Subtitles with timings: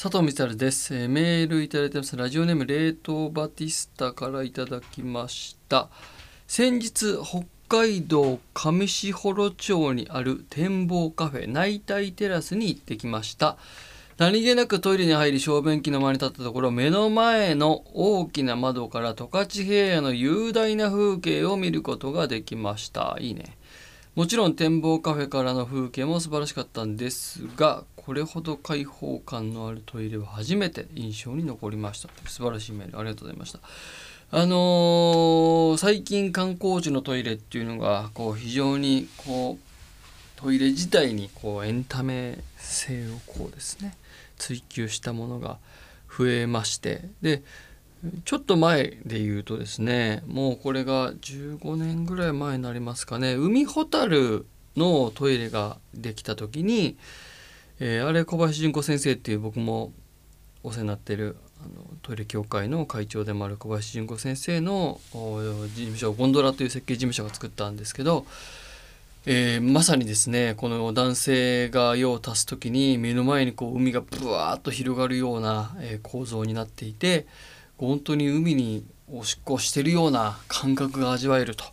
[0.00, 2.16] 佐藤光です、えーメールいただいてます。
[2.16, 5.88] ラジオネーム冷凍バティスタからいただきました。
[6.46, 13.56] 先日北海道上士幌町にある展望カフェナイタイテラスに行ってきました。
[14.18, 23.16] 何気なくトイレに入り小便器の前に立ったところ目の前の大きな窓から十勝平野の雄大な風景を見ることができました。
[23.18, 23.58] いいね。
[24.18, 33.60] もちろん展望カフェからの風景も素晴らしかったんですがこれほど開放感のあるトイレは初めて印象に残りました素晴らしいメールありがとうございました。
[34.32, 43.96] あのー最近観光地のトイレっていうのがこう非常にこうトイレ自体にこうエンタメ性をこうですね
[44.36, 45.58] 追求したものが
[46.08, 47.44] 増えましてで
[48.24, 53.34] ちょっと前で言うとですねもうこれが15年ぐらい前になりますかね。
[53.34, 56.96] 海ほたるのトイレができた時に、
[57.80, 59.92] えーあれ小林純子先生っていう僕も
[60.62, 68.26] お世話になってるあのトイレ協会の会長でもある小林純子先生の事務所ゴンドラという設計事務所が作ったんですけど、
[69.26, 77.26] えーまさにですねこの男性が用を足す時に目の前にこう海がブワーッと広がるような、えー構造になっていて
[77.78, 81.64] 本当に海におしっこしてるような感覚が味わえると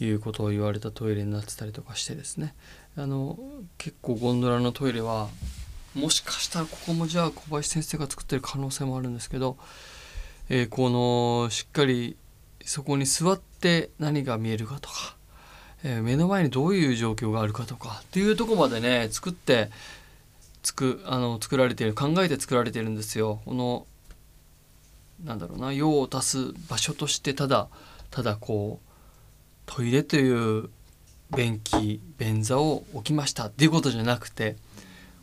[0.00, 2.54] いうことを言われたトイレになってたりとかしてですね
[2.96, 3.38] あの
[3.78, 5.28] 結構ゴンドラのトイレは
[5.94, 9.56] もしかしたらここもじゃあ小林先生が作ってる可能性もあるんですけど、
[10.48, 12.16] えーこのしっかり
[12.64, 15.16] そこに座って何が見えるかとか、
[15.82, 19.70] えー目の前にどういう状況があるかとかっていうところまでね作って
[20.62, 23.40] つくあの作られている考えて作られているんですよ。
[23.44, 23.86] この
[25.24, 27.68] なんだろうな用を足す場所としてただ
[28.10, 28.88] ただこう
[29.66, 30.70] トイレという
[31.36, 34.56] 便器便座を置きましたっていうことじゃなくて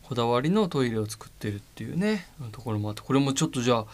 [0.04, 3.86] こだわりのトイレを作ってるっていうねところもあってこれもちょっとじゃあ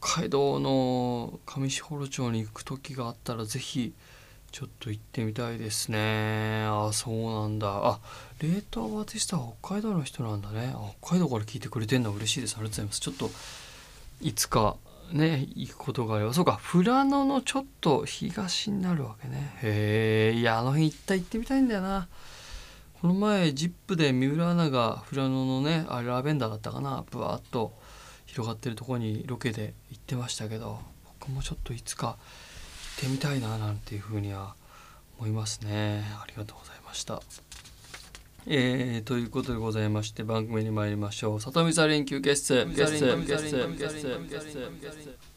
[0.00, 3.92] 北海道の上士幌町に行く時があったらぜひ
[4.50, 6.64] ちょっと行ってみたいですね。
[6.66, 7.68] あそうなんだ。
[7.68, 8.00] あ
[8.40, 10.74] レートバティスタは北海道の人なんだね。
[11.00, 12.56] 北海道から聞いてくれてんの嬉しいです。
[12.56, 13.00] ありがとうございます。
[13.00, 13.30] ちょっと
[14.22, 14.76] いつか
[15.12, 19.56] ね行くことがあればそうか富良野のちょっと東になるわけね。
[19.62, 20.38] へえ。
[20.38, 22.08] いやあの辺一体行ってみたいんだよな。
[23.00, 27.72] この前 ZIP で三浦アナが富良野のねあれラベンダーだったかなぶわーっと
[28.26, 30.80] 広がってるところにロケで行ってましたけど
[31.20, 32.16] 僕もちょっといつか
[33.00, 34.56] 行ってみたいななんていうふうには
[35.18, 36.04] 思いますね。
[36.20, 37.22] ありがとうございました
[38.50, 41.40] えー、ということでございまして番組に参りましょう。
[41.40, 44.38] 里見さ連休ゲストゲストゲストゲストゲ
[44.90, 45.28] スト